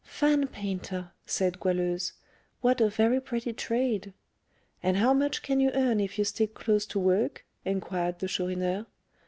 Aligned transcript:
"Fan 0.03 0.47
painter!" 0.47 1.11
said 1.27 1.59
Goualeuse, 1.59 2.13
"what 2.61 2.81
a 2.81 2.89
very 2.89 3.21
pretty 3.21 3.53
trade!" 3.53 4.13
"And 4.81 4.97
how 4.97 5.13
much 5.13 5.43
can 5.43 5.59
you 5.59 5.69
earn 5.75 5.99
if 5.99 6.17
you 6.17 6.23
stick 6.25 6.55
close 6.55 6.87
to 6.87 6.97
work?" 6.97 7.45
inquired 7.65 8.17
the 8.17 8.27
Chourineur. 8.27 8.87